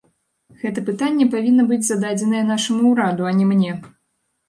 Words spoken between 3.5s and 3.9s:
мне.